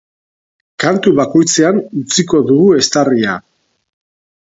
Kantu 0.83 1.11
bakoitzean 1.19 1.81
utziko 1.99 2.41
dugu 2.47 2.65
eztarria. 2.79 3.37